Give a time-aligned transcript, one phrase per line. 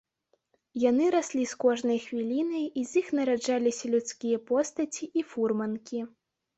[0.83, 5.99] Яны раслі з кожнай хвілінай, і з іх нараджаліся людскія постаці і фурманкі.